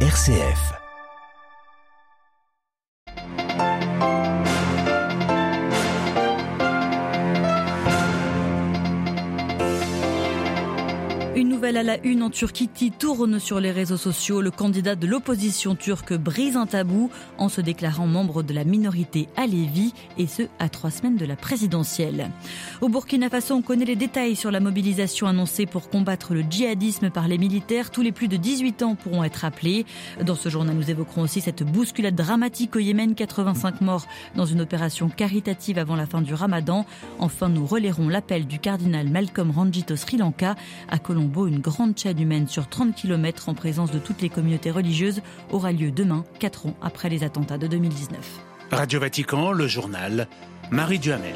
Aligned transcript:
RCF. 0.00 0.85
À 11.74 11.82
la 11.82 12.04
une 12.04 12.22
en 12.22 12.30
Turquie 12.30 12.68
qui 12.72 12.92
tourne 12.92 13.40
sur 13.40 13.58
les 13.58 13.72
réseaux 13.72 13.96
sociaux. 13.96 14.40
Le 14.40 14.52
candidat 14.52 14.94
de 14.94 15.06
l'opposition 15.06 15.74
turque 15.74 16.12
brise 16.12 16.56
un 16.56 16.66
tabou 16.66 17.10
en 17.38 17.48
se 17.48 17.60
déclarant 17.60 18.06
membre 18.06 18.44
de 18.44 18.54
la 18.54 18.62
minorité 18.62 19.26
Alevi 19.36 19.92
et 20.16 20.28
ce 20.28 20.42
à 20.60 20.68
trois 20.68 20.92
semaines 20.92 21.16
de 21.16 21.24
la 21.24 21.34
présidentielle. 21.34 22.30
Au 22.82 22.88
Burkina 22.88 23.28
Faso, 23.28 23.54
on 23.54 23.62
connaît 23.62 23.84
les 23.84 23.96
détails 23.96 24.36
sur 24.36 24.52
la 24.52 24.60
mobilisation 24.60 25.26
annoncée 25.26 25.66
pour 25.66 25.90
combattre 25.90 26.34
le 26.34 26.42
djihadisme 26.48 27.10
par 27.10 27.26
les 27.26 27.38
militaires. 27.38 27.90
Tous 27.90 28.02
les 28.02 28.12
plus 28.12 28.28
de 28.28 28.36
18 28.36 28.84
ans 28.84 28.94
pourront 28.94 29.24
être 29.24 29.44
appelés. 29.44 29.86
Dans 30.24 30.36
ce 30.36 30.48
journal, 30.48 30.76
nous 30.76 30.88
évoquerons 30.88 31.22
aussi 31.22 31.40
cette 31.40 31.64
bousculade 31.64 32.14
dramatique 32.14 32.76
au 32.76 32.80
Yémen, 32.80 33.16
85 33.16 33.80
morts 33.80 34.06
dans 34.36 34.46
une 34.46 34.60
opération 34.60 35.08
caritative 35.08 35.78
avant 35.78 35.96
la 35.96 36.06
fin 36.06 36.22
du 36.22 36.32
ramadan. 36.32 36.86
Enfin, 37.18 37.48
nous 37.48 37.66
relayerons 37.66 38.08
l'appel 38.08 38.46
du 38.46 38.60
cardinal 38.60 39.08
Malcolm 39.08 39.50
Ranjit 39.50 39.86
au 39.90 39.96
Sri 39.96 40.16
Lanka 40.16 40.54
à 40.88 40.98
Colombo 40.98 41.48
une 41.48 41.55
grande 41.60 41.98
chaîne 41.98 42.20
humaine 42.20 42.48
sur 42.48 42.68
30 42.68 42.94
km 42.94 43.48
en 43.48 43.54
présence 43.54 43.90
de 43.90 43.98
toutes 43.98 44.22
les 44.22 44.28
communautés 44.28 44.70
religieuses, 44.70 45.22
aura 45.50 45.72
lieu 45.72 45.90
demain, 45.90 46.24
4 46.38 46.66
ans 46.66 46.76
après 46.82 47.08
les 47.08 47.24
attentats 47.24 47.58
de 47.58 47.66
2019. 47.66 48.18
Radio 48.70 49.00
Vatican, 49.00 49.52
le 49.52 49.66
journal, 49.66 50.28
Marie 50.70 50.98
Duhamel. 50.98 51.34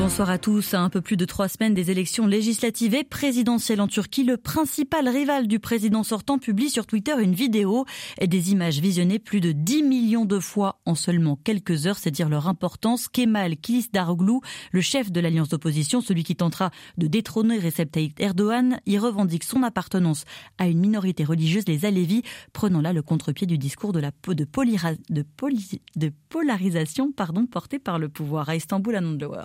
Bonsoir 0.00 0.30
à 0.30 0.38
tous. 0.38 0.72
À 0.72 0.80
un 0.80 0.88
peu 0.88 1.02
plus 1.02 1.18
de 1.18 1.26
trois 1.26 1.46
semaines 1.46 1.74
des 1.74 1.90
élections 1.90 2.26
législatives 2.26 2.94
et 2.94 3.04
présidentielles 3.04 3.82
en 3.82 3.86
Turquie, 3.86 4.24
le 4.24 4.38
principal 4.38 5.06
rival 5.06 5.46
du 5.46 5.58
président 5.58 6.04
sortant 6.04 6.38
publie 6.38 6.70
sur 6.70 6.86
Twitter 6.86 7.12
une 7.20 7.34
vidéo 7.34 7.84
et 8.18 8.26
des 8.26 8.50
images 8.50 8.80
visionnées 8.80 9.18
plus 9.18 9.42
de 9.42 9.52
10 9.52 9.82
millions 9.82 10.24
de 10.24 10.40
fois 10.40 10.80
en 10.86 10.94
seulement 10.94 11.36
quelques 11.36 11.86
heures. 11.86 11.98
C'est 11.98 12.10
dire 12.10 12.30
leur 12.30 12.48
importance. 12.48 13.08
Kemal 13.08 13.58
Kılıçdaroğlu, 13.58 14.40
le 14.72 14.80
chef 14.80 15.12
de 15.12 15.20
l'alliance 15.20 15.50
d'opposition, 15.50 16.00
celui 16.00 16.24
qui 16.24 16.34
tentera 16.34 16.70
de 16.96 17.06
détrôner 17.06 17.58
Recep 17.58 17.92
Tayyip 17.92 18.18
Erdogan, 18.20 18.80
y 18.86 18.96
revendique 18.96 19.44
son 19.44 19.62
appartenance 19.62 20.24
à 20.56 20.66
une 20.66 20.80
minorité 20.80 21.24
religieuse, 21.24 21.64
les 21.68 21.84
Alevis, 21.84 22.22
prenant 22.54 22.80
là 22.80 22.94
le 22.94 23.02
contre-pied 23.02 23.46
du 23.46 23.58
discours 23.58 23.92
de 23.92 24.00
la 24.00 24.12
de, 24.28 26.10
polarisation 26.30 27.12
pardon, 27.12 27.44
porté 27.44 27.78
par 27.78 27.98
le 27.98 28.08
pouvoir 28.08 28.48
à 28.48 28.56
Istanbul 28.56 28.96
à 28.96 29.02
Nandlower. 29.02 29.44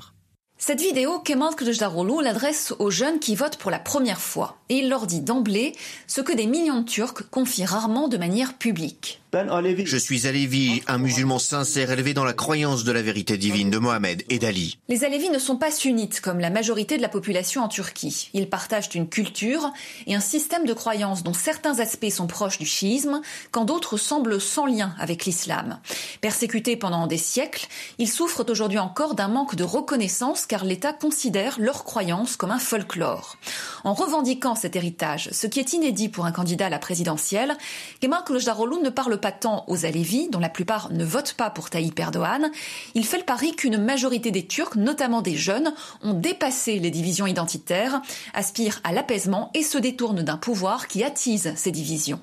Cette 0.57 0.79
vidéo, 0.79 1.19
Kemal 1.19 1.53
Kılıçdaroğlu 1.53 2.23
l'adresse 2.23 2.73
aux 2.79 2.89
jeunes 2.89 3.19
qui 3.19 3.35
votent 3.35 3.57
pour 3.57 3.71
la 3.71 3.79
première 3.79 4.21
fois 4.21 4.57
et 4.69 4.77
il 4.77 4.89
leur 4.89 5.05
dit 5.05 5.19
d'emblée 5.19 5.73
ce 6.07 6.21
que 6.21 6.31
des 6.31 6.47
millions 6.47 6.79
de 6.79 6.85
Turcs 6.85 7.29
confient 7.29 7.65
rarement 7.65 8.07
de 8.07 8.17
manière 8.17 8.53
publique. 8.53 9.21
Je 9.33 9.97
suis 9.97 10.27
Alevi, 10.27 10.81
un 10.87 10.97
musulman 10.97 11.39
sincère 11.39 11.91
élevé 11.91 12.13
dans 12.13 12.23
la 12.23 12.31
croyance 12.31 12.85
de 12.85 12.93
la 12.93 13.01
vérité 13.01 13.37
divine 13.37 13.69
de 13.69 13.77
Mohamed 13.79 14.23
et 14.29 14.39
d'Ali. 14.39 14.79
Les 14.87 15.03
Alevis 15.03 15.29
ne 15.29 15.39
sont 15.39 15.57
pas 15.57 15.71
sunnites 15.71 16.21
comme 16.21 16.39
la 16.39 16.49
majorité 16.49 16.95
de 16.95 17.01
la 17.01 17.09
population 17.09 17.61
en 17.61 17.67
Turquie. 17.67 18.29
Ils 18.33 18.49
partagent 18.49 18.95
une 18.95 19.09
culture 19.09 19.73
et 20.07 20.15
un 20.15 20.21
système 20.21 20.65
de 20.65 20.71
croyance 20.71 21.23
dont 21.23 21.33
certains 21.33 21.79
aspects 21.79 22.09
sont 22.09 22.27
proches 22.27 22.59
du 22.59 22.65
chiisme, 22.65 23.19
quand 23.51 23.65
d'autres 23.65 23.97
semblent 23.97 24.39
sans 24.39 24.67
lien 24.67 24.95
avec 24.99 25.25
l'islam. 25.25 25.79
Persécutés 26.21 26.77
pendant 26.77 27.05
des 27.05 27.17
siècles, 27.17 27.67
ils 27.97 28.09
souffrent 28.09 28.45
aujourd'hui 28.47 28.79
encore 28.79 29.15
d'un 29.15 29.27
manque 29.27 29.55
de 29.55 29.65
reconnaissance 29.65 30.45
car 30.55 30.63
l'État 30.63 30.93
considère 30.93 31.59
leur 31.59 31.83
croyance 31.83 32.37
comme 32.37 32.51
un 32.51 32.59
folklore. 32.59 33.35
En 33.83 33.93
revendiquant 33.93 34.55
cet 34.55 34.77
héritage, 34.77 35.27
ce 35.33 35.47
qui 35.47 35.59
est 35.59 35.73
inédit 35.73 36.07
pour 36.07 36.25
un 36.25 36.31
candidat 36.31 36.67
à 36.67 36.69
la 36.69 36.79
présidentielle, 36.79 37.57
Kemal 37.99 38.23
Kılıçdaroğlu 38.23 38.81
ne 38.81 38.89
parle 38.89 39.19
pas 39.19 39.33
tant 39.33 39.65
aux 39.67 39.85
Alevis, 39.85 40.29
dont 40.29 40.39
la 40.39 40.47
plupart 40.47 40.93
ne 40.93 41.03
votent 41.03 41.33
pas 41.33 41.49
pour 41.49 41.69
Tayyip 41.69 41.99
Erdogan, 41.99 42.49
il 42.93 43.05
fait 43.05 43.17
le 43.17 43.25
pari 43.25 43.53
qu'une 43.53 43.83
majorité 43.83 44.31
des 44.31 44.47
Turcs, 44.47 44.77
notamment 44.77 45.21
des 45.21 45.35
jeunes, 45.35 45.73
ont 46.01 46.13
dépassé 46.13 46.79
les 46.79 46.89
divisions 46.89 47.27
identitaires, 47.27 48.01
aspirent 48.33 48.79
à 48.85 48.93
l'apaisement 48.93 49.51
et 49.55 49.61
se 49.61 49.77
détournent 49.77 50.23
d'un 50.23 50.37
pouvoir 50.37 50.87
qui 50.87 51.03
attise 51.03 51.51
ces 51.57 51.71
divisions. 51.71 52.21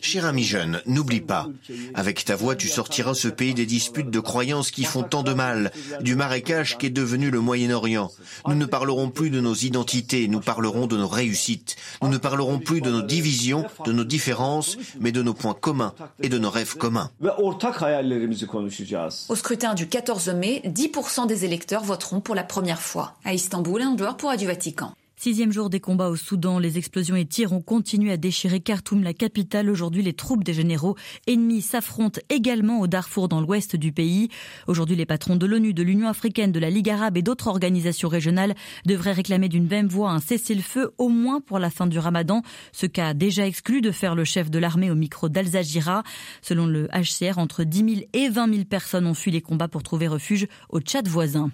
Cher 0.00 0.24
ami 0.24 0.42
jeune, 0.42 0.82
n'oublie 0.86 1.20
pas, 1.20 1.46
avec 1.94 2.24
ta 2.24 2.34
voix 2.34 2.56
tu 2.56 2.66
sortiras 2.66 3.14
ce 3.14 3.28
pays 3.28 3.54
des 3.54 3.66
disputes 3.66 4.10
de 4.10 4.18
croyances 4.18 4.72
qui 4.72 4.82
font 4.82 5.04
tant 5.04 5.22
de 5.22 5.32
mal, 5.32 5.65
du 6.00 6.16
marécage 6.16 6.78
qui 6.78 6.86
est 6.86 6.90
devenu 6.90 7.30
le 7.30 7.40
Moyen-Orient. 7.40 8.10
Nous 8.46 8.54
ne 8.54 8.66
parlerons 8.66 9.10
plus 9.10 9.30
de 9.30 9.40
nos 9.40 9.54
identités, 9.54 10.28
nous 10.28 10.40
parlerons 10.40 10.86
de 10.86 10.96
nos 10.96 11.08
réussites. 11.08 11.76
Nous 12.02 12.08
ne 12.08 12.18
parlerons 12.18 12.58
plus 12.58 12.80
de 12.80 12.90
nos 12.90 13.02
divisions, 13.02 13.64
de 13.84 13.92
nos 13.92 14.04
différences, 14.04 14.76
mais 15.00 15.12
de 15.12 15.22
nos 15.22 15.34
points 15.34 15.54
communs 15.54 15.94
et 16.22 16.28
de 16.28 16.38
nos 16.38 16.50
rêves 16.50 16.76
communs. 16.76 17.10
Au 19.28 19.34
scrutin 19.34 19.74
du 19.74 19.88
14 19.88 20.28
mai, 20.30 20.62
10% 20.64 21.26
des 21.26 21.44
électeurs 21.44 21.82
voteront 21.82 22.20
pour 22.20 22.34
la 22.34 22.44
première 22.44 22.80
fois. 22.80 23.14
À 23.24 23.34
Istanbul, 23.34 23.82
un 23.82 23.96
joueur 23.96 24.16
pour 24.16 24.36
du 24.36 24.46
Vatican. 24.46 24.92
Sixième 25.18 25.50
jour 25.50 25.70
des 25.70 25.80
combats 25.80 26.10
au 26.10 26.14
Soudan, 26.14 26.58
les 26.58 26.76
explosions 26.76 27.16
et 27.16 27.24
tirs 27.24 27.54
ont 27.54 27.62
continué 27.62 28.12
à 28.12 28.18
déchirer 28.18 28.60
Khartoum, 28.60 29.02
la 29.02 29.14
capitale. 29.14 29.70
Aujourd'hui, 29.70 30.02
les 30.02 30.12
troupes 30.12 30.44
des 30.44 30.52
généraux 30.52 30.94
ennemis 31.26 31.62
s'affrontent 31.62 32.20
également 32.28 32.80
au 32.80 32.86
Darfour 32.86 33.26
dans 33.26 33.40
l'ouest 33.40 33.76
du 33.76 33.92
pays. 33.92 34.28
Aujourd'hui, 34.66 34.94
les 34.94 35.06
patrons 35.06 35.36
de 35.36 35.46
l'ONU, 35.46 35.72
de 35.72 35.82
l'Union 35.82 36.06
africaine, 36.06 36.52
de 36.52 36.60
la 36.60 36.68
Ligue 36.68 36.90
arabe 36.90 37.16
et 37.16 37.22
d'autres 37.22 37.48
organisations 37.48 38.10
régionales 38.10 38.54
devraient 38.84 39.14
réclamer 39.14 39.48
d'une 39.48 39.66
même 39.66 39.88
voix 39.88 40.10
un 40.10 40.20
cessez-le-feu 40.20 40.92
au 40.98 41.08
moins 41.08 41.40
pour 41.40 41.58
la 41.58 41.70
fin 41.70 41.86
du 41.86 41.98
ramadan, 41.98 42.42
ce 42.72 42.84
qu'a 42.84 43.14
déjà 43.14 43.46
exclu 43.46 43.80
de 43.80 43.92
faire 43.92 44.16
le 44.16 44.24
chef 44.24 44.50
de 44.50 44.58
l'armée 44.58 44.90
au 44.90 44.94
micro 44.94 45.30
d'Al-Zajira. 45.30 46.02
Selon 46.42 46.66
le 46.66 46.88
HCR, 46.88 47.38
entre 47.38 47.64
10 47.64 47.78
000 47.78 48.06
et 48.12 48.28
20 48.28 48.52
000 48.52 48.64
personnes 48.66 49.06
ont 49.06 49.14
fui 49.14 49.30
les 49.30 49.40
combats 49.40 49.68
pour 49.68 49.82
trouver 49.82 50.08
refuge 50.08 50.46
au 50.68 50.80
Tchad 50.80 51.08
voisin. 51.08 51.50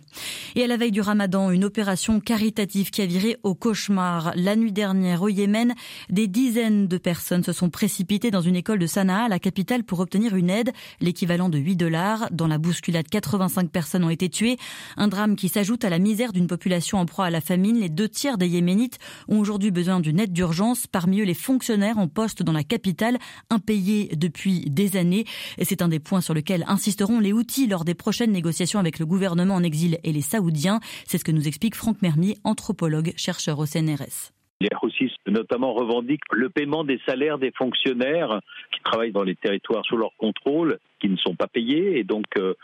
Et 0.56 0.65
à 0.65 0.67
la 0.67 0.77
veille 0.77 0.91
du 0.91 1.00
ramadan, 1.00 1.53
une 1.53 1.65
opération 1.65 2.19
caritative 2.19 2.91
qui 2.91 3.03
a 3.03 3.06
viré 3.06 3.37
au 3.44 3.51
cauchemar. 3.54 4.32
La 4.36 4.56
nuit 4.56 4.72
dernière, 4.72 5.22
au 5.22 5.28
Yémen, 5.28 5.74
des 6.10 6.26
dizaines 6.26 6.86
de 6.88 6.98
personnes 6.98 7.44
se 7.44 7.52
sont 7.52 7.70
précipitées 7.70 8.30
dans 8.30 8.40
une 8.40 8.56
école 8.56 8.78
de 8.78 8.86
Sanaa, 8.86 9.28
la 9.28 9.38
capitale, 9.38 9.84
pour 9.84 10.00
obtenir 10.00 10.36
une 10.36 10.50
aide, 10.50 10.72
l'équivalent 11.00 11.48
de 11.48 11.58
8 11.58 11.76
dollars. 11.76 12.28
Dans 12.30 12.46
la 12.46 12.58
bousculade, 12.58 13.08
85 13.08 13.70
personnes 13.70 14.04
ont 14.04 14.10
été 14.10 14.28
tuées. 14.28 14.56
Un 14.96 15.08
drame 15.08 15.36
qui 15.36 15.48
s'ajoute 15.48 15.84
à 15.84 15.90
la 15.90 15.98
misère 15.98 16.32
d'une 16.32 16.46
population 16.46 16.98
en 16.98 17.06
proie 17.06 17.26
à 17.26 17.30
la 17.30 17.40
famine. 17.40 17.78
Les 17.78 17.88
deux 17.88 18.08
tiers 18.08 18.38
des 18.38 18.48
Yéménites 18.48 18.98
ont 19.28 19.38
aujourd'hui 19.38 19.70
besoin 19.70 20.00
d'une 20.00 20.20
aide 20.20 20.32
d'urgence. 20.32 20.86
Parmi 20.86 21.20
eux, 21.20 21.24
les 21.24 21.34
fonctionnaires 21.34 21.98
en 21.98 22.08
poste 22.08 22.42
dans 22.42 22.52
la 22.52 22.64
capitale, 22.64 23.19
impayés 23.50 24.10
depuis 24.16 24.60
des 24.70 24.96
années. 24.96 25.24
Et 25.58 25.64
c'est 25.64 25.82
un 25.82 25.88
des 25.88 26.00
points 26.00 26.20
sur 26.20 26.34
lesquels 26.34 26.64
insisteront 26.69 27.20
les 27.20 27.32
outils 27.32 27.66
lors 27.66 27.84
des 27.84 27.94
prochaines 27.94 28.32
négociations 28.32 28.78
avec 28.78 28.98
le 28.98 29.06
gouvernement 29.06 29.54
en 29.54 29.62
exil 29.62 29.98
et 30.04 30.12
les 30.12 30.22
Saoudiens. 30.22 30.80
C'est 31.06 31.19
ce 31.19 31.24
que 31.24 31.32
nous 31.32 31.48
explique 31.48 31.74
Franck 31.74 32.02
Mermier, 32.02 32.38
anthropologue, 32.44 33.12
chercheur 33.16 33.41
au 33.50 33.66
CNRS. 33.66 34.32
Les 34.60 34.69
Roussis 34.76 35.12
notamment 35.26 35.72
revendiquent 35.72 36.32
le 36.32 36.48
paiement 36.48 36.84
des 36.84 37.00
salaires 37.04 37.38
des 37.38 37.50
fonctionnaires 37.50 38.41
qui 38.72 38.80
travaillent 38.84 39.12
dans 39.12 39.25
les 39.25 39.34
territoires 39.34 39.84
sous 39.84 39.97
leur 39.97 40.14
contrôle, 40.16 40.78
qui 41.00 41.08
ne 41.08 41.16
sont 41.16 41.34
pas 41.34 41.48
payés. 41.48 41.98
Et 41.98 42.04
donc 42.04 42.26
euh, 42.38 42.54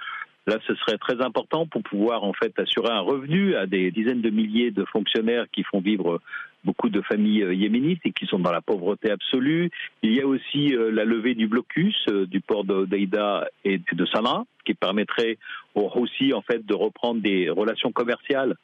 là, 0.47 0.59
ce 0.67 0.75
serait 0.77 0.99
très 0.99 1.21
important 1.21 1.67
pour 1.67 1.83
pouvoir 1.83 2.22
en 2.22 2.33
fait 2.33 2.56
assurer 2.59 2.91
un 2.91 3.00
revenu 3.00 3.56
à 3.56 3.67
des 3.67 3.91
dizaines 3.91 4.22
de 4.22 4.31
milliers 4.31 4.71
de 4.71 4.84
fonctionnaires 4.84 5.47
qui 5.53 5.65
font 5.65 5.81
vivre 5.81 6.21
beaucoup 6.65 6.89
de 6.89 7.01
familles 7.03 7.43
euh, 7.43 7.55
yéménites 7.55 8.01
et 8.05 8.13
qui 8.13 8.27
sont 8.27 8.39
dans 8.39 8.53
la 8.53 8.61
pauvreté 8.61 9.11
absolue. 9.11 9.71
Il 10.03 10.15
y 10.15 10.21
a 10.21 10.27
aussi 10.27 10.75
euh, 10.75 10.91
la 10.91 11.05
levée 11.05 11.35
du 11.35 11.47
blocus 11.47 12.07
du 12.09 12.41
port 12.41 12.65
d'Aïda 12.65 13.49
et 13.65 13.79
de 13.79 14.07
Sanaa 14.07 14.45
qui 14.69 14.75
permettrait 14.75 15.39
aux 15.75 15.89
Roussis 15.89 16.35
en 16.35 16.43
fait 16.43 16.65
de 16.65 16.75
reprendre 16.75 17.23
des 17.23 17.49
relations 17.49 17.91
commerciales 17.91 18.55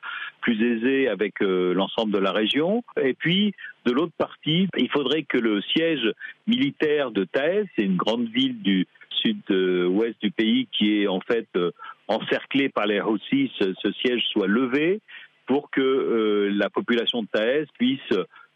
plus 0.42 0.60
aisées 0.62 1.08
avec 1.08 1.40
euh, 1.40 1.72
l'ensemble 1.72 2.12
de 2.12 2.18
la 2.18 2.30
région. 2.30 2.84
Et 3.00 3.14
puis 3.14 3.54
de 3.86 3.92
l'autre 3.92 4.12
partie, 4.18 4.68
il 4.76 4.90
faudrait 4.90 5.22
que 5.22 5.38
le 5.38 5.62
siège 5.62 6.12
militaire 6.46 7.10
de 7.10 7.24
Taïs, 7.24 7.66
c'est 7.74 7.84
une 7.84 7.96
grande 7.96 8.28
ville 8.28 8.60
du 8.60 8.86
sud-ouest 9.22 10.16
du 10.20 10.30
pays 10.30 10.68
qui 10.72 11.00
est 11.00 11.06
en 11.06 11.20
fait 11.20 11.48
euh, 11.56 11.70
encerclée 12.08 12.68
par 12.68 12.86
les 12.86 13.00
Roussis, 13.00 13.50
ce, 13.58 13.92
siège 14.02 14.22
soit 14.30 14.46
levé 14.46 15.00
pour 15.46 15.70
que 15.70 15.80
euh, 15.80 16.50
la 16.54 16.70
population 16.70 17.22
de 17.22 17.28
Taïs 17.32 17.68
puisse 17.78 18.12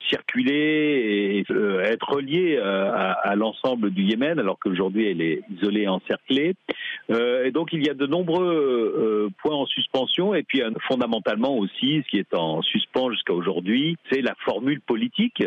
circuler 0.09 1.45
et 1.49 1.53
euh, 1.53 1.83
être 1.83 2.09
reliée 2.09 2.57
euh, 2.57 2.91
à, 2.93 3.35
l'ensemble 3.35 3.91
du 3.91 4.05
Yémen, 4.05 4.39
alors 4.39 4.59
qu'aujourd'hui 4.59 5.11
elle 5.11 5.21
est 5.21 5.43
isolée 5.57 5.83
et 5.83 5.89
encerclée. 5.89 6.55
Euh, 7.11 7.45
et 7.45 7.51
donc 7.51 7.73
il 7.73 7.85
y 7.85 7.91
a 7.91 7.95
de 7.95 8.07
nombreux 8.07 9.31
points 9.43 9.57
en 9.57 9.67
suspension, 9.67 10.35
et 10.35 10.43
puis 10.43 10.63
fondamentalement 10.87 11.57
aussi, 11.57 12.03
ce 12.05 12.11
qui 12.11 12.19
est 12.19 12.35
en 12.35 12.63
suspens 12.63 13.11
jusqu'à 13.11 13.33
aujourd'hui, 13.33 13.97
c'est 14.11 14.23
la 14.23 14.35
formule 14.45 14.81
politique 14.81 15.43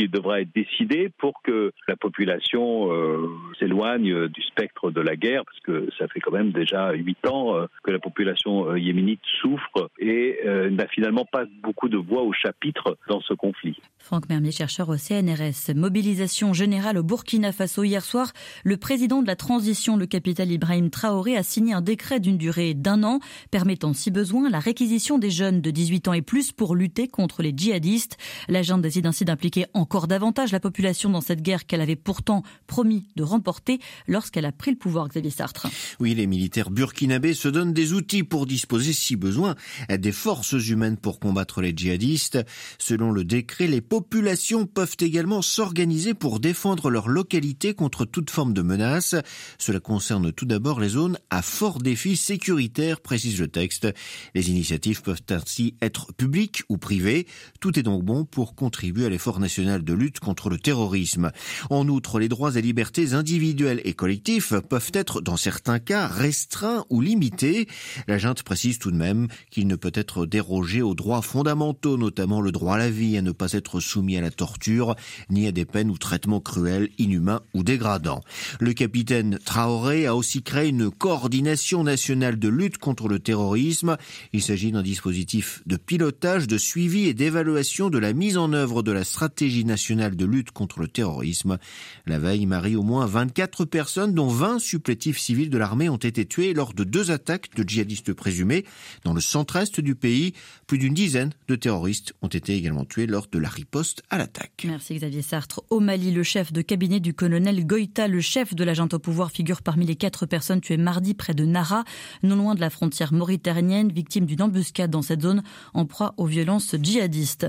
qui 0.00 0.08
devra 0.08 0.40
être 0.40 0.52
décidé 0.54 1.10
pour 1.18 1.42
que 1.42 1.72
la 1.86 1.96
population 1.96 2.90
euh, 2.90 3.28
s'éloigne 3.58 4.28
du 4.28 4.42
spectre 4.42 4.90
de 4.90 5.00
la 5.00 5.16
guerre, 5.16 5.44
parce 5.44 5.60
que 5.60 5.88
ça 5.98 6.08
fait 6.08 6.20
quand 6.20 6.32
même 6.32 6.52
déjà 6.52 6.92
huit 6.92 7.26
ans 7.26 7.54
euh, 7.54 7.66
que 7.82 7.90
la 7.90 7.98
population 7.98 8.70
euh, 8.70 8.78
yéménite 8.78 9.20
souffre 9.40 9.90
et 9.98 10.38
n'a 10.70 10.86
finalement 10.88 11.24
pas 11.24 11.44
beaucoup 11.62 11.88
de 11.88 11.96
voix 11.96 12.22
au 12.22 12.32
chapitre 12.32 12.96
dans 13.08 13.20
ce 13.20 13.34
conflit. 13.34 13.76
Franck 13.98 14.28
Mermier, 14.28 14.52
chercheur 14.52 14.88
au 14.88 14.96
CNRS. 14.96 15.74
Mobilisation 15.74 16.52
générale 16.52 16.98
au 16.98 17.02
Burkina 17.02 17.52
Faso 17.52 17.84
hier 17.84 18.02
soir. 18.02 18.32
Le 18.64 18.76
président 18.76 19.22
de 19.22 19.26
la 19.26 19.36
transition, 19.36 19.96
le 19.96 20.06
capitaine 20.06 20.50
Ibrahim 20.50 20.90
Traoré, 20.90 21.36
a 21.36 21.42
signé 21.42 21.74
un 21.74 21.82
décret 21.82 22.20
d'une 22.20 22.38
durée 22.38 22.74
d'un 22.74 23.02
an 23.02 23.20
permettant, 23.50 23.92
si 23.92 24.10
besoin, 24.10 24.48
la 24.50 24.58
réquisition 24.60 25.18
des 25.18 25.30
jeunes 25.30 25.60
de 25.60 25.70
18 25.70 26.08
ans 26.08 26.12
et 26.12 26.22
plus 26.22 26.52
pour 26.52 26.74
lutter 26.74 27.08
contre 27.08 27.42
les 27.42 27.52
djihadistes. 27.54 28.16
La 28.48 28.62
junte 28.62 28.82
décide 28.82 29.06
ainsi 29.06 29.24
d'impliquer 29.24 29.66
encore 29.74 29.89
davantage 29.98 30.52
la 30.52 30.60
population 30.60 31.10
dans 31.10 31.20
cette 31.20 31.42
guerre 31.42 31.66
qu'elle 31.66 31.80
avait 31.80 31.96
pourtant 31.96 32.42
promis 32.66 33.08
de 33.16 33.22
remporter 33.22 33.80
lorsqu'elle 34.06 34.44
a 34.44 34.52
pris 34.52 34.70
le 34.70 34.76
pouvoir, 34.76 35.08
Xavier 35.08 35.30
Sartre. 35.30 35.66
Oui, 35.98 36.14
les 36.14 36.26
militaires 36.26 36.70
burkinabés 36.70 37.34
se 37.34 37.48
donnent 37.48 37.72
des 37.72 37.92
outils 37.92 38.22
pour 38.22 38.46
disposer, 38.46 38.92
si 38.92 39.16
besoin, 39.16 39.56
des 39.90 40.12
forces 40.12 40.52
humaines 40.52 40.96
pour 40.96 41.20
combattre 41.20 41.60
les 41.60 41.72
djihadistes. 41.76 42.38
Selon 42.78 43.10
le 43.10 43.24
décret, 43.24 43.66
les 43.66 43.80
populations 43.80 44.66
peuvent 44.66 44.96
également 45.00 45.42
s'organiser 45.42 46.14
pour 46.14 46.40
défendre 46.40 46.90
leur 46.90 47.08
localité 47.08 47.74
contre 47.74 48.04
toute 48.04 48.30
forme 48.30 48.54
de 48.54 48.62
menace. 48.62 49.14
Cela 49.58 49.80
concerne 49.80 50.32
tout 50.32 50.46
d'abord 50.46 50.80
les 50.80 50.90
zones 50.90 51.18
à 51.30 51.42
fort 51.42 51.78
défi 51.78 52.16
sécuritaire, 52.16 53.00
précise 53.00 53.40
le 53.40 53.48
texte. 53.48 53.88
Les 54.34 54.50
initiatives 54.50 55.02
peuvent 55.02 55.22
ainsi 55.30 55.74
être 55.82 56.12
publiques 56.14 56.62
ou 56.68 56.78
privées. 56.78 57.26
Tout 57.60 57.78
est 57.78 57.82
donc 57.82 58.04
bon 58.04 58.24
pour 58.24 58.54
contribuer 58.54 59.06
à 59.06 59.08
l'effort 59.08 59.40
national 59.40 59.69
de 59.78 59.94
lutte 59.94 60.20
contre 60.20 60.50
le 60.50 60.58
terrorisme. 60.58 61.30
En 61.70 61.88
outre, 61.88 62.18
les 62.18 62.28
droits 62.28 62.56
et 62.56 62.62
libertés 62.62 63.12
individuelles 63.12 63.80
et 63.84 63.94
collectifs 63.94 64.54
peuvent 64.68 64.90
être, 64.92 65.20
dans 65.20 65.36
certains 65.36 65.78
cas, 65.78 66.06
restreints 66.06 66.84
ou 66.90 67.00
limités. 67.00 67.68
La 68.08 68.18
junte 68.18 68.42
précise 68.42 68.78
tout 68.78 68.90
de 68.90 68.96
même 68.96 69.28
qu'il 69.50 69.66
ne 69.66 69.76
peut 69.76 69.92
être 69.94 70.26
dérogé 70.26 70.82
aux 70.82 70.94
droits 70.94 71.22
fondamentaux, 71.22 71.96
notamment 71.96 72.40
le 72.40 72.52
droit 72.52 72.74
à 72.74 72.78
la 72.78 72.90
vie, 72.90 73.16
à 73.16 73.22
ne 73.22 73.32
pas 73.32 73.52
être 73.52 73.80
soumis 73.80 74.16
à 74.16 74.20
la 74.20 74.30
torture, 74.30 74.96
ni 75.28 75.46
à 75.46 75.52
des 75.52 75.64
peines 75.64 75.90
ou 75.90 75.98
traitements 75.98 76.40
cruels, 76.40 76.90
inhumains 76.98 77.42
ou 77.54 77.62
dégradants. 77.62 78.22
Le 78.58 78.72
capitaine 78.72 79.38
Traoré 79.44 80.06
a 80.06 80.16
aussi 80.16 80.42
créé 80.42 80.68
une 80.68 80.90
coordination 80.90 81.84
nationale 81.84 82.38
de 82.38 82.48
lutte 82.48 82.78
contre 82.78 83.08
le 83.08 83.18
terrorisme. 83.18 83.96
Il 84.32 84.42
s'agit 84.42 84.72
d'un 84.72 84.82
dispositif 84.82 85.62
de 85.66 85.76
pilotage, 85.76 86.46
de 86.46 86.58
suivi 86.58 87.06
et 87.06 87.14
d'évaluation 87.14 87.90
de 87.90 87.98
la 87.98 88.12
mise 88.12 88.36
en 88.36 88.52
œuvre 88.52 88.82
de 88.82 88.92
la 88.92 89.04
stratégie 89.04 89.59
nationale 89.64 90.16
de 90.16 90.24
lutte 90.24 90.50
contre 90.50 90.80
le 90.80 90.88
terrorisme. 90.88 91.58
La 92.06 92.18
veille, 92.18 92.46
Marie, 92.46 92.76
au 92.76 92.82
moins 92.82 93.06
24 93.06 93.64
personnes, 93.64 94.14
dont 94.14 94.28
20 94.28 94.58
supplétifs 94.58 95.18
civils 95.18 95.50
de 95.50 95.58
l'armée, 95.58 95.88
ont 95.88 95.96
été 95.96 96.26
tués 96.26 96.54
lors 96.54 96.74
de 96.74 96.84
deux 96.84 97.10
attaques 97.10 97.54
de 97.54 97.68
djihadistes 97.68 98.12
présumés 98.12 98.64
dans 99.04 99.12
le 99.12 99.20
centre-est 99.20 99.80
du 99.80 99.94
pays. 99.94 100.34
Plus 100.66 100.78
d'une 100.78 100.94
dizaine 100.94 101.30
de 101.48 101.56
terroristes 101.56 102.14
ont 102.22 102.28
été 102.28 102.54
également 102.54 102.84
tués 102.84 103.06
lors 103.06 103.26
de 103.30 103.38
la 103.38 103.48
riposte 103.48 104.02
à 104.10 104.18
l'attaque. 104.18 104.64
Merci 104.66 104.94
Xavier 104.94 105.22
Sartre. 105.22 105.62
Au 105.70 105.80
Mali, 105.80 106.10
le 106.10 106.22
chef 106.22 106.52
de 106.52 106.62
cabinet 106.62 107.00
du 107.00 107.14
colonel 107.14 107.66
Goïta, 107.66 108.08
le 108.08 108.20
chef 108.20 108.54
de 108.54 108.64
l'agent 108.64 108.88
au 108.92 108.98
pouvoir, 108.98 109.30
figure 109.30 109.62
parmi 109.62 109.86
les 109.86 109.96
quatre 109.96 110.26
personnes 110.26 110.60
tuées 110.60 110.76
mardi 110.76 111.14
près 111.14 111.34
de 111.34 111.44
Nara, 111.44 111.84
non 112.22 112.36
loin 112.36 112.54
de 112.54 112.60
la 112.60 112.70
frontière 112.70 113.12
mauritanienne, 113.12 113.92
victime 113.92 114.26
d'une 114.26 114.42
embuscade 114.42 114.90
dans 114.90 115.02
cette 115.02 115.22
zone 115.22 115.42
en 115.74 115.86
proie 115.86 116.14
aux 116.16 116.26
violences 116.26 116.74
djihadistes. 116.80 117.46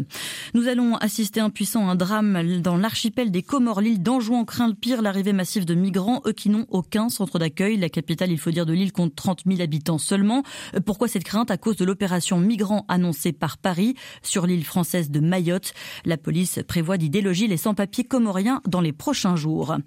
Nous 0.54 0.68
allons 0.68 0.96
assister 0.98 1.40
impuissant 1.40 1.88
à 1.88 1.92
un 1.92 1.96
drame 2.02 2.62
dans 2.62 2.78
l'archipel 2.78 3.30
des 3.30 3.44
Comores. 3.44 3.80
L'île 3.80 4.02
d'Anjouan 4.02 4.44
craint 4.44 4.68
le 4.68 4.74
pire, 4.74 5.04
l'arrivée 5.04 5.34
massive 5.34 5.66
de 5.66 5.76
migrants, 5.76 6.22
eux 6.26 6.32
qui 6.32 6.50
n'ont 6.50 6.66
aucun 6.70 7.10
centre 7.10 7.38
d'accueil. 7.38 7.78
La 7.78 7.90
capitale, 7.90 8.32
il 8.32 8.40
faut 8.40 8.50
dire, 8.50 8.66
de 8.66 8.74
l'île 8.74 8.92
compte 8.92 9.14
30 9.14 9.44
000 9.46 9.62
habitants 9.62 10.00
seulement. 10.00 10.42
Pourquoi 10.84 11.08
cette 11.08 11.24
crainte? 11.24 11.52
À 11.52 11.58
cause 11.58 11.76
de 11.76 11.86
l'opération 11.86 12.40
migrants 12.40 12.86
annoncée 12.88 13.34
par 13.34 13.60
Paris 13.60 13.94
sur 14.24 14.48
l'île 14.48 14.66
française 14.66 15.12
de 15.12 15.20
Mayotte. 15.20 15.76
La 16.04 16.18
police 16.18 16.62
prévoit 16.68 16.98
d'y 16.98 17.12
déloger 17.12 17.46
les 17.46 17.58
sans-papiers 17.58 18.04
comoriens 18.04 18.62
dans 18.68 18.82
les 18.82 18.94
prochains 18.94 19.36
jours. 19.36 19.78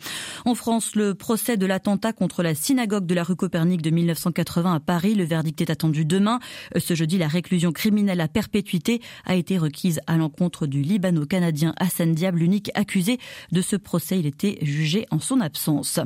En 0.45 0.55
France, 0.55 0.95
le 0.95 1.15
procès 1.15 1.57
de 1.57 1.67
l'attentat 1.67 2.13
contre 2.13 2.45
la 2.45 2.55
synagogue 2.55 3.07
de 3.07 3.15
la 3.17 3.25
rue 3.25 3.35
Copernic 3.35 3.83
de 3.83 3.91
1980 3.91 4.73
à 4.73 4.79
Paris, 4.79 5.17
le 5.17 5.25
verdict 5.25 5.61
est 5.63 5.71
attendu 5.71 6.05
demain. 6.05 6.39
Ce 6.77 6.95
jeudi, 6.95 7.19
la 7.19 7.27
réclusion 7.27 7.73
criminelle 7.73 8.21
à 8.21 8.29
perpétuité 8.29 9.03
a 9.25 9.35
été 9.35 9.59
requise 9.59 10.01
à 10.07 10.17
l'encontre 10.17 10.69
du 10.69 10.81
Libano-Canadien 10.81 11.75
Hassan 12.05 12.13
Diab, 12.13 12.37
l'unique 12.37 12.71
accusé 12.75 13.19
de 13.51 13.61
ce 13.63 13.77
procès. 13.77 14.19
Il 14.19 14.27
était 14.27 14.59
jugé 14.63 15.07
en 15.11 15.19
son 15.19 15.41
absence. 15.41 16.01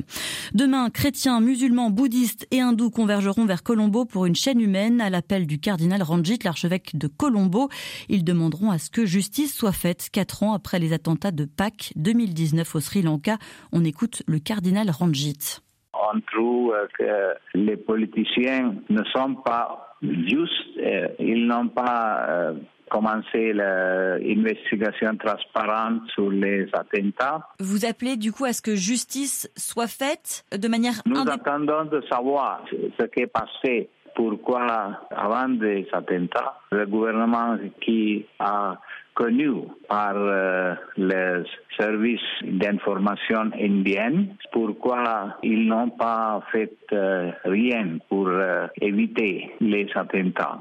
Demain, 0.53 0.89
chrétiens, 0.89 1.41
musulmans, 1.41 1.89
bouddhistes 1.89 2.47
et 2.51 2.61
hindous 2.61 2.89
convergeront 2.89 3.45
vers 3.45 3.63
Colombo 3.63 4.05
pour 4.05 4.25
une 4.25 4.35
chaîne 4.35 4.61
humaine 4.61 5.01
à 5.01 5.09
l'appel 5.09 5.45
du 5.45 5.59
cardinal 5.59 6.01
Ranjit, 6.01 6.39
l'archevêque 6.43 6.95
de 6.95 7.07
Colombo. 7.07 7.69
Ils 8.07 8.23
demanderont 8.23 8.71
à 8.71 8.77
ce 8.77 8.89
que 8.89 9.05
justice 9.05 9.53
soit 9.53 9.73
faite 9.73 10.09
quatre 10.11 10.43
ans 10.43 10.53
après 10.53 10.79
les 10.79 10.93
attentats 10.93 11.31
de 11.31 11.45
Pâques 11.45 11.91
2019 11.97 12.75
au 12.75 12.79
Sri 12.79 13.01
Lanka. 13.01 13.37
On 13.73 13.83
écoute 13.83 14.23
le 14.25 14.39
cardinal 14.39 14.89
Ranjit. 14.89 15.59
On 15.93 16.19
trouve 16.31 16.73
que 16.97 17.35
les 17.55 17.75
politiciens 17.75 18.75
ne 18.89 19.03
sont 19.13 19.35
pas 19.35 19.97
justes, 20.01 20.79
ils 21.19 21.45
n'ont 21.45 21.67
pas 21.67 22.25
euh, 22.29 22.53
commencer 22.89 23.53
l'investigation 23.53 25.15
transparente 25.17 26.01
sur 26.13 26.29
les 26.29 26.67
attentats. 26.73 27.47
Vous 27.59 27.85
appelez 27.85 28.17
du 28.17 28.31
coup 28.31 28.45
à 28.45 28.53
ce 28.53 28.61
que 28.61 28.75
justice 28.75 29.49
soit 29.55 29.87
faite 29.87 30.43
de 30.55 30.67
manière 30.67 31.01
Nous 31.05 31.19
attendons 31.19 31.85
de 31.85 32.01
savoir 32.09 32.63
ce 32.71 33.05
qui 33.05 33.21
est 33.21 33.27
passé. 33.27 33.89
Pourquoi, 34.15 34.65
avant 35.11 35.47
les 35.47 35.87
attentats, 35.93 36.59
le 36.71 36.85
gouvernement 36.85 37.57
qui 37.79 38.25
a 38.39 38.77
connu 39.19 39.51
par 39.87 40.13
euh, 40.15 40.75
les 40.97 41.43
services 41.77 42.19
d'information 42.43 43.51
indiennes, 43.59 44.35
pourquoi 44.51 45.37
ils 45.43 45.67
n'ont 45.67 45.89
pas 45.89 46.41
fait 46.51 46.77
euh, 46.93 47.31
rien 47.43 47.97
pour 48.07 48.27
euh, 48.29 48.67
éviter 48.81 49.51
les 49.59 49.87
attentats 49.93 50.59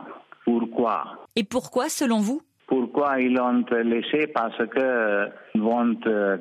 Pourquoi? 0.48 1.26
Et 1.36 1.44
pourquoi, 1.44 1.90
selon 1.90 2.20
vous? 2.20 2.40
Pourquoi 2.66 3.20
ils 3.20 3.34
l'ont 3.34 3.66
laissé? 3.84 4.28
Parce 4.28 4.56
qu'ils 4.56 5.60
vont 5.60 5.94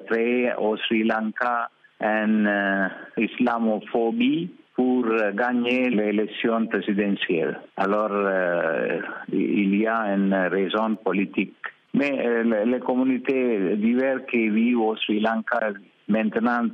créer 0.10 0.54
au 0.58 0.78
Sri 0.78 1.04
Lanka 1.04 1.70
une 2.00 2.48
euh, 2.48 2.88
islamophobie 3.18 4.50
pour 4.76 5.04
gagner 5.34 5.90
l'élection 5.90 6.68
présidentielle. 6.68 7.60
Alors, 7.76 8.12
euh, 8.14 9.02
il 9.34 9.76
y 9.76 9.86
a 9.88 10.16
une 10.16 10.34
raison 10.34 10.96
politique. 10.96 11.58
Mais 11.94 12.14
euh, 12.26 12.64
les 12.64 12.80
communautés 12.80 13.76
diverses 13.76 14.22
qui 14.32 14.48
vivent 14.48 14.80
au 14.80 14.96
Sri 14.96 15.20
Lanka 15.20 15.74
maintenant 16.08 16.70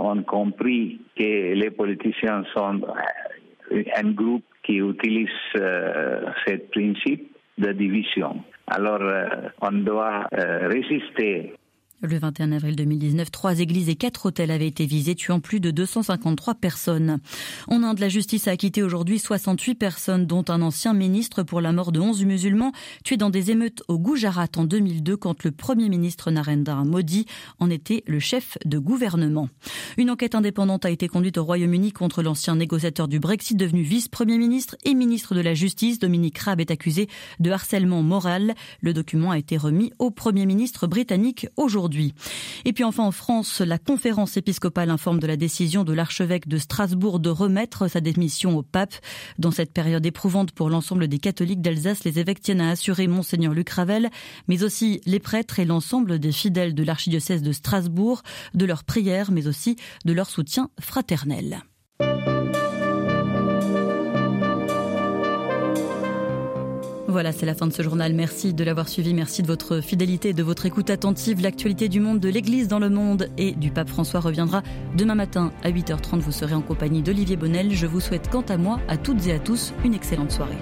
ont 0.00 0.22
compris 0.22 1.00
que 1.16 1.54
les 1.54 1.70
politiciens 1.70 2.44
sont 2.54 2.82
un 3.70 4.10
groupe 4.10 4.44
qui 4.68 4.76
utilise 4.76 5.30
ce 5.54 6.56
principe 6.70 7.34
de 7.56 7.72
division. 7.72 8.44
Alors, 8.66 9.00
euh, 9.00 9.26
on 9.62 9.72
doit 9.72 10.28
euh, 10.38 10.68
résister 10.68 11.54
le 12.00 12.18
21 12.18 12.52
avril 12.52 12.76
2019, 12.76 13.30
trois 13.30 13.58
églises 13.58 13.88
et 13.88 13.96
quatre 13.96 14.26
hôtels 14.26 14.52
avaient 14.52 14.68
été 14.68 14.86
visés, 14.86 15.16
tuant 15.16 15.40
plus 15.40 15.58
de 15.58 15.70
253 15.70 16.54
personnes. 16.54 17.18
En 17.66 17.82
Inde, 17.82 17.98
la 17.98 18.08
justice 18.08 18.46
a 18.46 18.52
acquitté 18.52 18.82
aujourd'hui 18.82 19.18
68 19.18 19.74
personnes, 19.74 20.26
dont 20.26 20.44
un 20.48 20.62
ancien 20.62 20.94
ministre 20.94 21.42
pour 21.42 21.60
la 21.60 21.72
mort 21.72 21.90
de 21.90 21.98
11 21.98 22.24
musulmans 22.24 22.72
tués 23.04 23.16
dans 23.16 23.30
des 23.30 23.50
émeutes 23.50 23.82
au 23.88 23.98
Gujarat 23.98 24.48
en 24.56 24.64
2002, 24.64 25.16
quand 25.16 25.42
le 25.42 25.50
premier 25.50 25.88
ministre 25.88 26.30
Narendra 26.30 26.84
Modi 26.84 27.26
en 27.58 27.68
était 27.68 28.04
le 28.06 28.20
chef 28.20 28.58
de 28.64 28.78
gouvernement. 28.78 29.48
Une 29.96 30.10
enquête 30.10 30.36
indépendante 30.36 30.84
a 30.84 30.90
été 30.90 31.08
conduite 31.08 31.38
au 31.38 31.44
Royaume-Uni 31.44 31.92
contre 31.92 32.22
l'ancien 32.22 32.54
négociateur 32.54 33.08
du 33.08 33.18
Brexit, 33.18 33.56
devenu 33.56 33.82
vice-premier 33.82 34.38
ministre 34.38 34.76
et 34.84 34.94
ministre 34.94 35.34
de 35.34 35.40
la 35.40 35.54
Justice. 35.54 35.98
Dominique 35.98 36.38
Raab 36.38 36.60
est 36.60 36.70
accusé 36.70 37.08
de 37.40 37.50
harcèlement 37.50 38.02
moral. 38.02 38.54
Le 38.82 38.92
document 38.92 39.32
a 39.32 39.38
été 39.38 39.56
remis 39.56 39.92
au 39.98 40.12
premier 40.12 40.46
ministre 40.46 40.86
britannique 40.86 41.48
aujourd'hui. 41.56 41.87
Et 42.64 42.72
puis 42.72 42.84
enfin 42.84 43.04
en 43.04 43.10
France, 43.10 43.60
la 43.60 43.78
conférence 43.78 44.36
épiscopale 44.36 44.90
informe 44.90 45.20
de 45.20 45.26
la 45.26 45.36
décision 45.36 45.84
de 45.84 45.92
l'archevêque 45.92 46.48
de 46.48 46.58
Strasbourg 46.58 47.20
de 47.20 47.30
remettre 47.30 47.88
sa 47.88 48.00
démission 48.00 48.56
au 48.56 48.62
pape. 48.62 48.94
Dans 49.38 49.50
cette 49.50 49.72
période 49.72 50.04
éprouvante 50.04 50.52
pour 50.52 50.70
l'ensemble 50.70 51.08
des 51.08 51.18
catholiques 51.18 51.62
d'Alsace, 51.62 52.04
les 52.04 52.18
évêques 52.18 52.40
tiennent 52.40 52.60
à 52.60 52.70
assurer 52.70 53.06
monseigneur 53.06 53.54
Luc 53.54 53.70
Ravel, 53.70 54.10
mais 54.48 54.62
aussi 54.62 55.00
les 55.06 55.20
prêtres 55.20 55.58
et 55.58 55.64
l'ensemble 55.64 56.18
des 56.18 56.32
fidèles 56.32 56.74
de 56.74 56.82
l'archidiocèse 56.82 57.42
de 57.42 57.52
Strasbourg, 57.52 58.22
de 58.54 58.66
leur 58.66 58.84
prière, 58.84 59.30
mais 59.30 59.46
aussi 59.46 59.76
de 60.04 60.12
leur 60.12 60.28
soutien 60.30 60.70
fraternel. 60.80 61.62
Voilà, 67.10 67.32
c'est 67.32 67.46
la 67.46 67.54
fin 67.54 67.66
de 67.66 67.72
ce 67.72 67.82
journal. 67.82 68.12
Merci 68.12 68.52
de 68.52 68.62
l'avoir 68.62 68.86
suivi. 68.86 69.14
Merci 69.14 69.40
de 69.40 69.46
votre 69.46 69.80
fidélité 69.80 70.34
de 70.34 70.42
votre 70.42 70.66
écoute 70.66 70.90
attentive. 70.90 71.40
L'actualité 71.40 71.88
du 71.88 72.00
monde, 72.00 72.20
de 72.20 72.28
l'Église 72.28 72.68
dans 72.68 72.78
le 72.78 72.90
monde 72.90 73.30
et 73.38 73.52
du 73.52 73.70
pape 73.70 73.88
François 73.88 74.20
reviendra 74.20 74.62
demain 74.94 75.14
matin 75.14 75.50
à 75.62 75.70
8h30. 75.70 76.18
Vous 76.18 76.32
serez 76.32 76.54
en 76.54 76.60
compagnie 76.60 77.00
d'Olivier 77.00 77.36
Bonnel. 77.36 77.72
Je 77.72 77.86
vous 77.86 78.00
souhaite 78.00 78.28
quant 78.28 78.44
à 78.50 78.58
moi, 78.58 78.78
à 78.88 78.98
toutes 78.98 79.26
et 79.26 79.32
à 79.32 79.38
tous, 79.38 79.72
une 79.86 79.94
excellente 79.94 80.32
soirée. 80.32 80.58